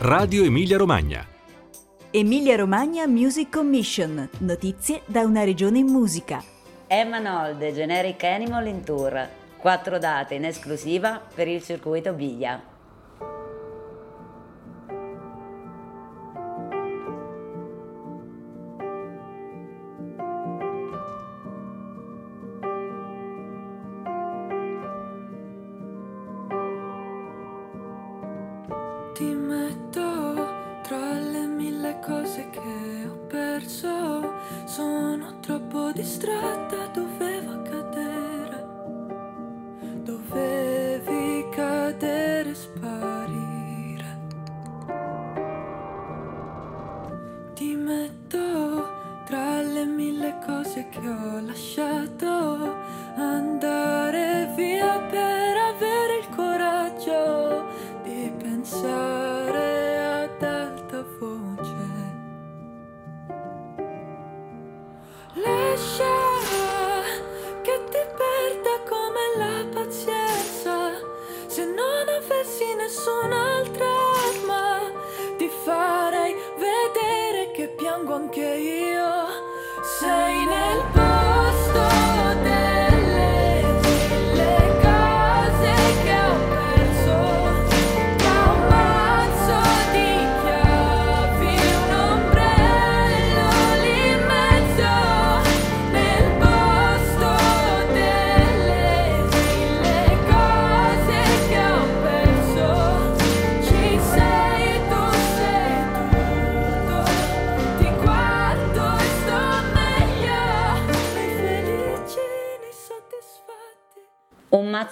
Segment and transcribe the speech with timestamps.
[0.00, 1.26] Radio Emilia Romagna.
[2.12, 4.30] Emilia Romagna Music Commission.
[4.38, 6.40] Notizie da una regione in musica.
[6.86, 9.28] Emma Nolde, Generic Animal in tour.
[9.56, 12.62] Quattro date in esclusiva per il circuito Biglia.
[29.18, 30.46] Ti metto
[30.84, 34.32] tra le mille cose che ho perso.
[34.64, 38.07] Sono troppo distratta, dovevo cadere.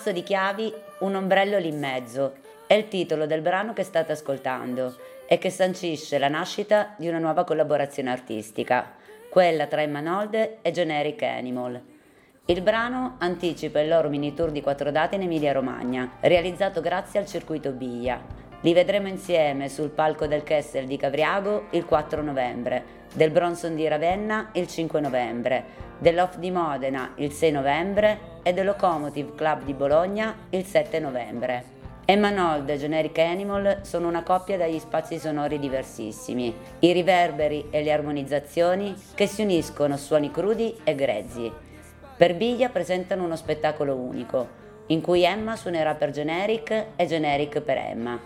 [0.07, 2.35] Mazzo di chiavi, un ombrello lì in mezzo.
[2.67, 4.95] È il titolo del brano che state ascoltando
[5.27, 8.93] e che sancisce la nascita di una nuova collaborazione artistica,
[9.28, 11.81] quella tra Emma Nolde e Generic Animal.
[12.44, 17.27] Il brano anticipa il loro mini tour di quattro date in Emilia-Romagna, realizzato grazie al
[17.27, 18.21] circuito Biglia.
[18.61, 23.88] Li vedremo insieme sul palco del Kessel di Cavriago il 4 novembre, del Bronson di
[23.88, 25.65] Ravenna il 5 novembre,
[25.99, 31.75] dell'Off di Modena il 6 novembre e del Locomotive Club di Bologna il 7 novembre.
[32.05, 37.83] Emma Nold e Generic Animal sono una coppia dagli spazi sonori diversissimi, i riverberi e
[37.83, 41.51] le armonizzazioni che si uniscono a suoni crudi e grezzi.
[42.17, 44.49] Per Biglia presentano uno spettacolo unico,
[44.87, 48.17] in cui Emma suonerà per Generic e Generic per Emma.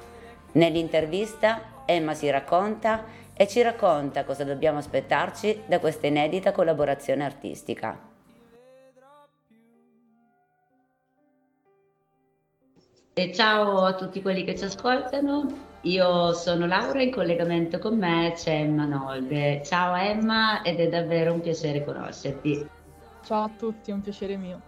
[0.52, 3.04] Nell'intervista Emma si racconta
[3.40, 7.98] e ci racconta cosa dobbiamo aspettarci da questa inedita collaborazione artistica.
[13.14, 15.46] E ciao a tutti quelli che ci ascoltano.
[15.84, 19.62] Io sono Laura, in collegamento con me c'è Emma Nolde.
[19.64, 22.68] Ciao Emma ed è davvero un piacere conoscerti.
[23.24, 24.60] Ciao a tutti, è un piacere mio.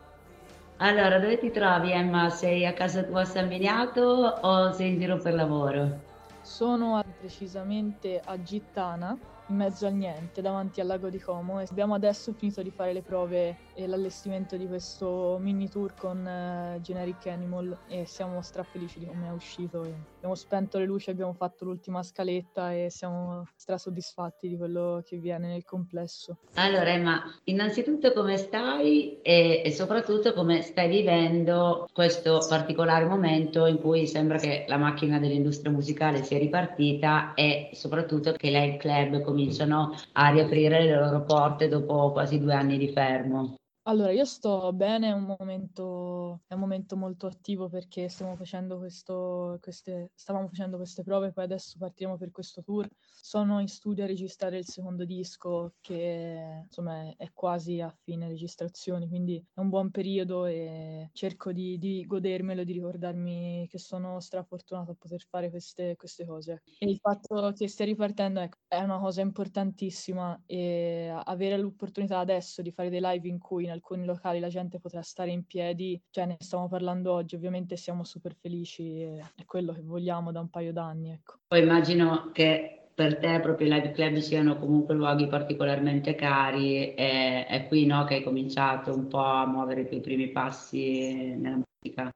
[0.79, 2.31] Allora, dove ti trovi Emma?
[2.31, 6.11] Sei a casa tua a San Miniato o sei in giro per lavoro?
[6.45, 11.67] Sono a- precisamente a Gittana, in mezzo al niente, davanti al lago di Como e
[11.71, 16.79] abbiamo adesso finito di fare le prove e l'allestimento di questo mini tour con eh,
[16.81, 19.85] Generic Animal e siamo strafelici di come è uscito.
[19.85, 25.17] e abbiamo spento le luci, abbiamo fatto l'ultima scaletta e siamo strasoddisfatti di quello che
[25.17, 26.39] viene nel complesso.
[26.55, 33.79] Allora Emma, innanzitutto come stai e, e soprattutto come stai vivendo questo particolare momento in
[33.79, 39.23] cui sembra che la macchina dell'industria musicale sia ripartita e soprattutto che i live club
[39.23, 43.57] cominciano a riaprire le loro porte dopo quasi due anni di fermo.
[43.87, 48.79] Allora, io sto bene, è un momento, è un momento molto attivo perché stiamo facendo
[48.79, 52.87] questo, queste, stavamo facendo queste prove, poi adesso partiremo per questo tour.
[52.97, 59.09] Sono in studio a registrare il secondo disco che insomma è, quasi a fine registrazioni,
[59.09, 64.93] quindi è un buon periodo e cerco di, di godermelo, di ricordarmi che sono strafortunato
[64.93, 66.63] a poter fare queste, queste cose.
[66.79, 72.61] E il fatto che stia ripartendo ecco, è una cosa importantissima e avere l'opportunità adesso
[72.61, 76.27] di fare dei live in cui alcuni locali la gente potrà stare in piedi, cioè
[76.27, 80.73] ne stiamo parlando oggi, ovviamente siamo super felici è quello che vogliamo da un paio
[80.73, 81.39] d'anni, ecco.
[81.47, 87.47] Poi immagino che per te proprio i live club siano comunque luoghi particolarmente cari e
[87.47, 91.63] è qui no, che hai cominciato un po' a muovere i tuoi primi passi nella.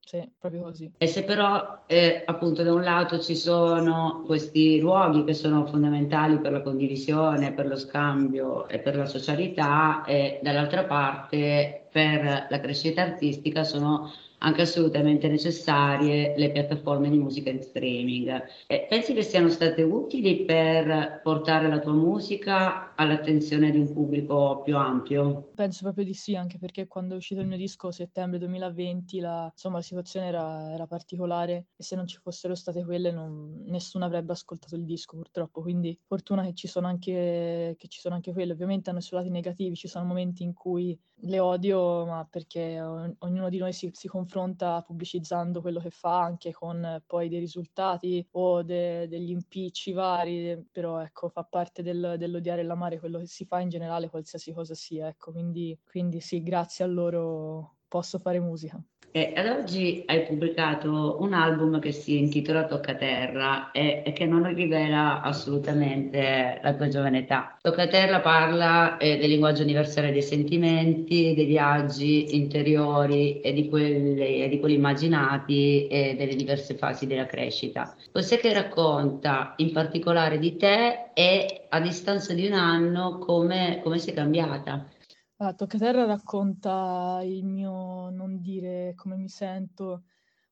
[0.00, 0.92] Sì, proprio così.
[0.96, 6.38] E se però eh, appunto da un lato ci sono questi luoghi che sono fondamentali
[6.38, 12.60] per la condivisione, per lo scambio e per la socialità, e dall'altra parte per la
[12.60, 18.44] crescita artistica sono anche assolutamente necessarie le piattaforme di musica in streaming.
[18.66, 24.62] E pensi che siano state utili per portare la tua musica all'attenzione di un pubblico
[24.62, 25.50] più ampio?
[25.54, 29.48] Penso proprio di sì, anche perché quando è uscito il mio disco, settembre 2020, la,
[29.50, 34.04] insomma, la situazione era, era, particolare e se non ci fossero state quelle non, nessuno
[34.04, 38.32] avrebbe ascoltato il disco purtroppo, quindi fortuna che ci sono anche, che ci sono anche
[38.32, 38.52] quelle.
[38.52, 42.80] Ovviamente hanno i suoi lati negativi, ci sono momenti in cui le odio, ma perché
[42.80, 48.26] ognuno di noi si, si confronta pubblicizzando quello che fa anche con poi dei risultati
[48.32, 53.26] o de, degli impicci vari, però ecco, fa parte del, dell'odiare e l'amare quello che
[53.26, 58.18] si fa in generale, qualsiasi cosa sia, ecco, quindi, quindi sì, grazie a loro posso
[58.18, 58.78] fare musica.
[59.10, 64.52] E ad oggi hai pubblicato un album che si intitola Toccaterra e, e che non
[64.52, 67.56] rivela assolutamente la tua giovane età.
[67.62, 74.48] Toccaterra parla eh, del linguaggio universale dei sentimenti, dei viaggi interiori e di quelli, e
[74.50, 77.96] di quelli immaginati e delle diverse fasi della crescita.
[78.12, 83.96] Cos'è che racconta in particolare di te e a distanza di un anno come, come
[83.96, 84.84] sei cambiata?
[85.38, 90.04] Ah, Toccaterra racconta il mio non dire come mi sento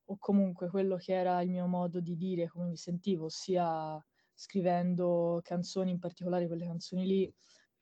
[0.05, 3.99] o comunque quello che era il mio modo di dire come mi sentivo, sia
[4.35, 7.33] scrivendo canzoni, in particolare quelle canzoni lì.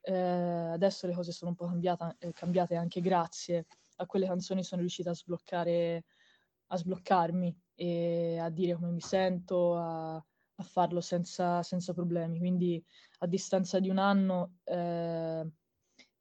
[0.01, 3.65] Eh, adesso le cose sono un po' cambiata, eh, cambiate anche grazie
[3.97, 6.05] a quelle canzoni sono riuscita a sbloccare,
[6.67, 12.39] a sbloccarmi e a dire come mi sento, a, a farlo senza, senza, problemi.
[12.39, 12.81] Quindi
[13.19, 14.59] a distanza di un anno...
[14.63, 15.51] Eh,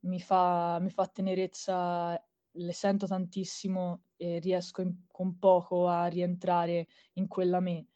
[0.03, 2.21] mi fa, mi fa tenerezza,
[2.55, 7.87] le sento tantissimo e riesco in, con poco a rientrare in quella me.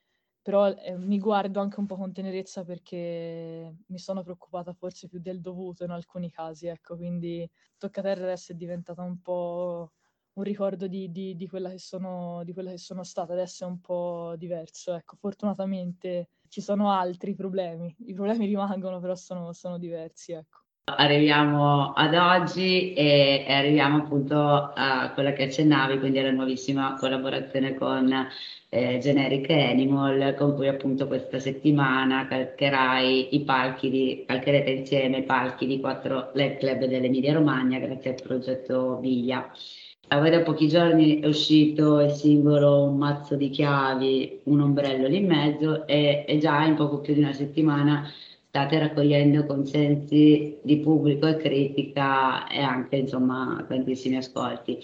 [0.43, 5.19] Però eh, mi guardo anche un po' con tenerezza perché mi sono preoccupata forse più
[5.21, 9.93] del dovuto in alcuni casi, ecco, quindi Toccaterra adesso è diventata un po'
[10.35, 13.67] un ricordo di, di, di, quella che sono, di quella che sono stata, adesso è
[13.67, 19.79] un po' diverso, ecco, fortunatamente ci sono altri problemi, i problemi rimangono però sono, sono
[19.79, 20.66] diversi, ecco.
[20.89, 28.29] Arriviamo ad oggi e, arriviamo appunto a quella che accennavi, quindi alla nuovissima collaborazione con
[28.69, 35.23] eh, Generic Animal, con cui appunto questa settimana calcherai i palchi di, calcherete insieme i
[35.25, 39.51] palchi di quattro LED club dell'Emilia Romagna grazie al progetto Viglia.
[40.07, 45.17] Poi da pochi giorni è uscito il singolo Un mazzo di chiavi, un ombrello lì
[45.17, 48.09] in mezzo e, e già in poco più di una settimana
[48.57, 54.79] state raccogliendo consensi di pubblico e critica e anche insomma tantissimi ascolti.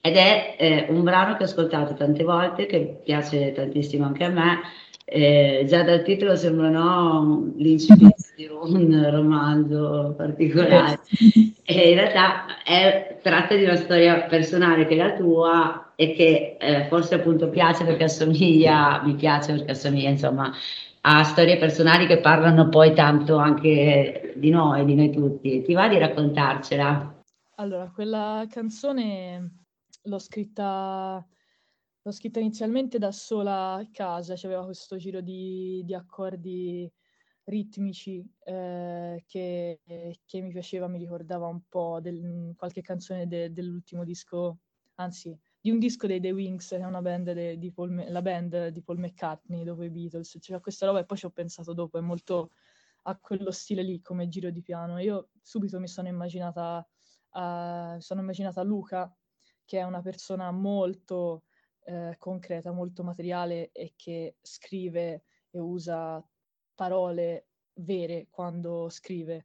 [0.00, 4.30] Ed è eh, un brano che ho ascoltato tante volte, che piace tantissimo anche a
[4.30, 4.60] me.
[5.04, 11.00] Eh, già dal titolo sembra no, l'incipit di un romanzo particolare.
[11.70, 16.56] E in realtà è, tratta di una storia personale che è la tua e che
[16.58, 20.50] eh, forse appunto piace perché assomiglia, mi piace perché assomiglia insomma
[21.10, 25.62] a storie personali che parlano poi tanto anche di noi, di noi tutti.
[25.62, 27.22] Ti va di raccontarcela?
[27.56, 29.64] Allora, quella canzone
[30.02, 31.26] l'ho scritta,
[32.02, 36.92] l'ho scritta inizialmente da sola a casa, c'aveva questo giro di, di accordi
[37.44, 39.80] ritmici eh, che,
[40.26, 44.58] che, mi piaceva, mi ricordava un po' del, qualche canzone de, dell'ultimo disco,
[44.96, 45.34] anzi
[45.68, 48.68] di un disco dei The Wings, che è una band de, di Paul, la band
[48.68, 50.38] di Paul McCartney dopo i Beatles.
[50.40, 52.52] C'era questa roba e poi ci ho pensato dopo, è molto
[53.02, 54.98] a quello stile lì come giro di piano.
[54.98, 56.78] Io subito mi sono immaginata,
[57.32, 59.14] uh, sono immaginata Luca,
[59.66, 61.44] che è una persona molto
[61.80, 66.26] uh, concreta, molto materiale e che scrive e usa
[66.74, 69.44] parole vere quando scrive.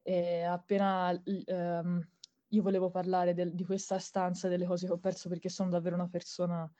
[0.00, 2.08] E appena um,
[2.48, 5.94] io volevo parlare del, di questa stanza, delle cose che ho perso perché sono davvero
[5.96, 6.70] una persona,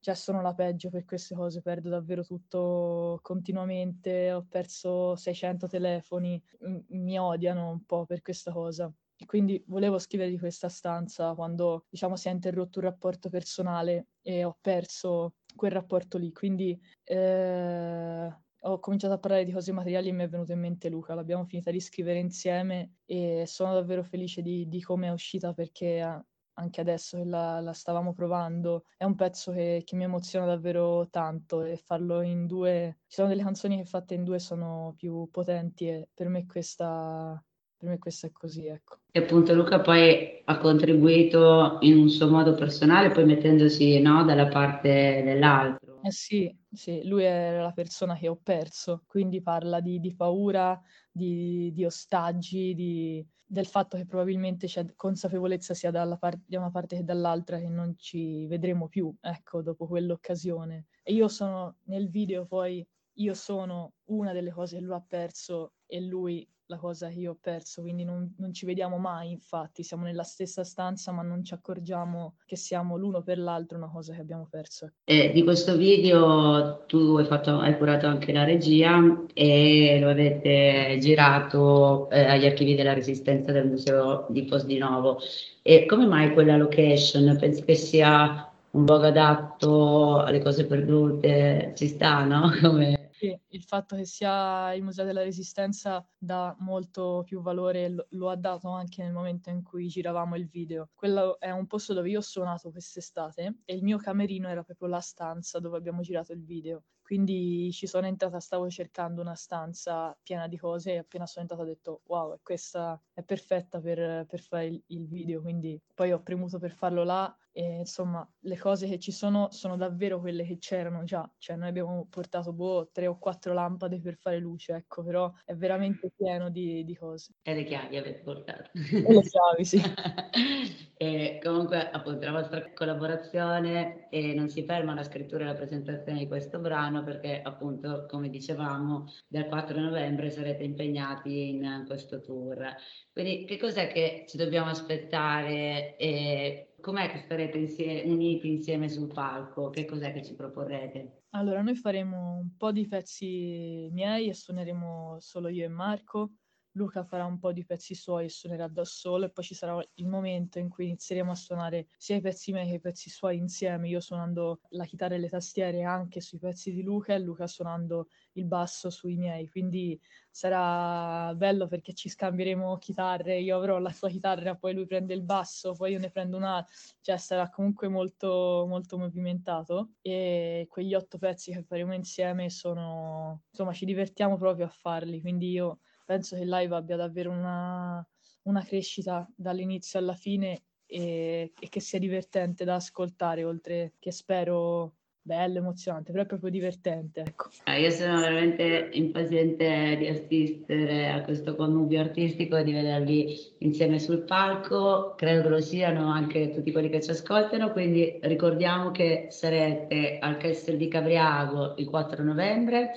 [0.00, 6.42] cioè sono la peggio per queste cose, perdo davvero tutto continuamente, ho perso 600 telefoni,
[6.60, 8.92] m- mi odiano un po' per questa cosa.
[9.24, 14.44] Quindi volevo scrivere di questa stanza quando, diciamo, si è interrotto un rapporto personale e
[14.44, 16.32] ho perso quel rapporto lì.
[16.32, 20.88] Quindi eh, ho cominciato a parlare di cose materiali e mi è venuto in mente
[20.88, 21.14] Luca.
[21.14, 26.24] L'abbiamo finita di scrivere insieme e sono davvero felice di, di come è uscita perché
[26.54, 31.08] anche adesso che la, la, stavamo provando è un pezzo che, che, mi emoziona davvero
[31.10, 32.98] tanto e farlo in due...
[33.06, 37.42] Ci sono delle canzoni che fatte in due sono più potenti e per me questa,
[37.76, 38.98] per me questa è così, ecco.
[39.10, 44.48] E appunto Luca poi ha contribuito in un suo modo personale, poi mettendosi no, dalla
[44.48, 45.81] parte dell'altro.
[46.04, 50.80] Eh sì, sì, lui è la persona che ho perso, quindi parla di, di paura,
[51.12, 56.96] di, di ostaggi, di, del fatto che probabilmente c'è consapevolezza sia par- da una parte
[56.96, 60.86] che dall'altra che non ci vedremo più, ecco, dopo quell'occasione.
[61.04, 62.84] E io sono nel video poi,
[63.18, 67.32] io sono una delle cose che lui ha perso e lui la cosa che io
[67.32, 71.44] ho perso, quindi non, non, ci vediamo mai, infatti, siamo nella stessa stanza ma non
[71.44, 74.92] ci accorgiamo che siamo l'uno per l'altro una cosa che abbiamo perso.
[75.04, 80.96] Eh, di questo video tu hai, fatto, hai, curato anche la regia e lo avete
[81.00, 85.18] girato eh, agli archivi della Resistenza del Museo di Fosdinovo.
[85.62, 87.36] E come mai quella location?
[87.38, 91.72] Pensi che sia un luogo adatto alle cose perdute?
[91.76, 92.50] Ci sta, no?
[92.60, 98.06] Come sì, il fatto che sia il Museo della Resistenza dà molto più valore, lo,
[98.10, 100.90] lo, ha dato anche nel momento in cui giravamo il video.
[100.92, 104.88] Quello è un posto dove io ho suonato quest'estate e il mio camerino era proprio
[104.88, 106.82] la stanza dove abbiamo girato il video.
[107.00, 111.62] Quindi ci sono entrata, stavo cercando una stanza piena di cose e appena sono entrata
[111.62, 115.42] ho detto wow, questa è perfetta per, per fare il, il video.
[115.42, 119.76] Quindi poi ho premuto per farlo là e insomma le cose che ci sono sono
[119.76, 124.16] davvero quelle che c'erano già, cioè noi abbiamo portato boh, tre o quattro lampade per
[124.16, 127.34] fare luce, ecco, però è veramente pieno di, di cose.
[127.42, 128.70] E le chiavi avete portato.
[128.72, 129.80] E le chiavi, sì.
[130.96, 136.20] e comunque appunto la vostra collaborazione e non si ferma alla scrittura e alla presentazione
[136.20, 142.74] di questo brano perché appunto come dicevamo dal 4 novembre sarete impegnati in questo tour.
[143.12, 149.10] Quindi che cos'è che ci dobbiamo aspettare e com'è che starete insieme, uniti insieme sul
[149.10, 149.70] palco?
[149.70, 151.22] Che cos'è che ci proporrete?
[151.30, 156.32] Allora, noi faremo un po' di pezzi miei e suoneremo solo io e Marco.
[156.74, 159.78] Luca farà un po' di pezzi suoi e suonerà da solo e poi ci sarà
[159.94, 163.36] il momento in cui inizieremo a suonare sia i pezzi miei che i pezzi suoi
[163.36, 167.46] insieme, io suonando la chitarra e le tastiere anche sui pezzi di Luca e Luca
[167.46, 170.00] suonando il basso sui miei, quindi
[170.30, 175.22] sarà bello perché ci scambieremo chitarre, io avrò la sua chitarra, poi lui prende il
[175.22, 176.64] basso, poi io ne prendo una,
[177.00, 179.92] cioè sarà comunque molto, molto movimentato.
[180.00, 185.50] E quegli otto pezzi che faremo insieme sono, insomma ci divertiamo proprio a farli, quindi
[185.50, 188.06] io penso che live abbia davvero una,
[188.42, 194.96] una crescita dall'inizio alla fine e, e, che sia divertente da ascoltare, oltre che spero
[195.24, 197.20] bello, emozionante, però è proprio divertente.
[197.20, 197.48] Ecco.
[197.64, 204.00] Ah, io sono veramente impaziente di assistere a questo connubio artistico e di vedervi insieme
[204.00, 209.28] sul palco, credo che lo siano anche tutti quelli che ci ascoltano, quindi ricordiamo che
[209.30, 212.92] sarete al Castel di Cabriago il 4 novembre,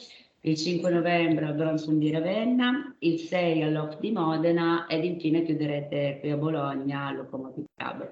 [0.46, 6.20] il 5 novembre al Bronson di Ravenna, il 6 all'Off di Modena ed infine chiuderete
[6.20, 8.10] qui a Bologna al Locomotive Club.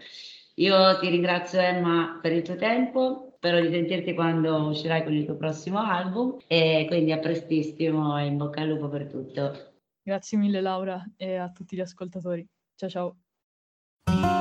[0.55, 5.25] Io ti ringrazio Emma per il tuo tempo, spero di sentirti quando uscirai con il
[5.25, 9.73] tuo prossimo album e quindi a prestissimo e in bocca al lupo per tutto.
[10.01, 12.45] Grazie mille Laura e a tutti gli ascoltatori.
[12.75, 14.32] Ciao ciao.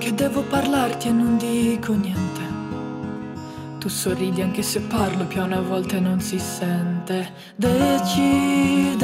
[0.00, 2.40] Che devo parlarti e non dico niente.
[3.78, 7.32] Tu sorridi anche se parlo piano a volte non si sente.
[7.54, 8.98] Decidere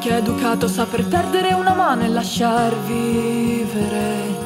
[0.00, 4.42] chi è educato sa per perdere una mano e lasciar vivere.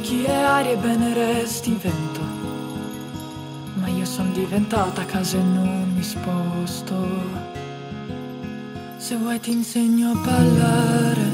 [0.00, 2.28] Chi è aria e bene resti vento
[4.08, 6.96] sono diventata casa e non mi sposto.
[8.96, 11.27] Se vuoi ti insegno a ballare,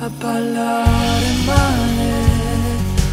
[0.00, 2.12] a ballare male,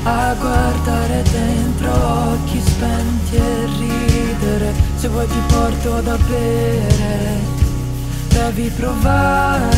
[0.04, 1.92] a guardare dentro
[2.34, 4.74] occhi spenti e ridere.
[4.96, 7.39] Se vuoi ti porto da bere,
[8.30, 9.74] devi provare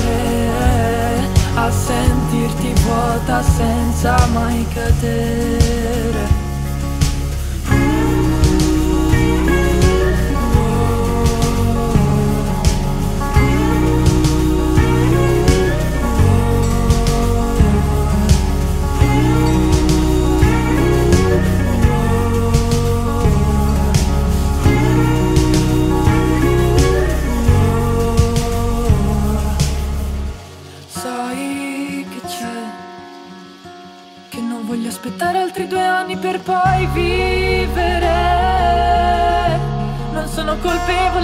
[1.56, 6.37] a sentirti vuota senza mai cadere.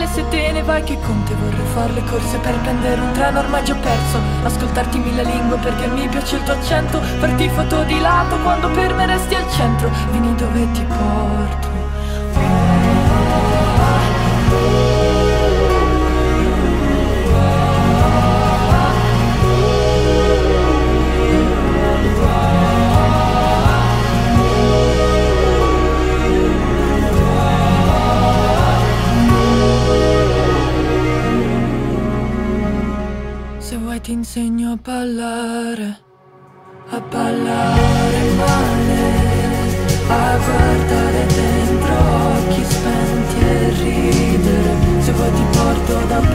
[0.04, 3.12] Colpevole se te ne vai che con te vorrei fare le corse per prendere un
[3.14, 4.20] treno ormai già perso.
[4.44, 7.02] Ascoltarti mille lingue perché mi piace il tuo accento.
[7.02, 9.90] Farti foto di lato quando per me resti al centro.
[10.12, 11.72] Vieni dove ti porto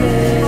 [0.09, 0.38] porto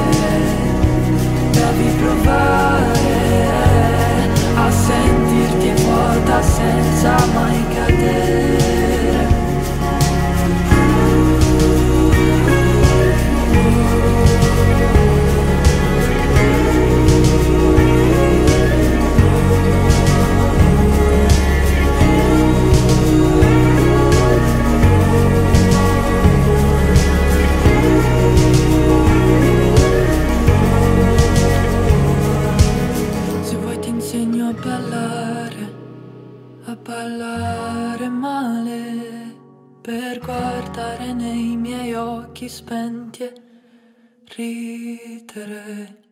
[44.38, 46.11] ridere.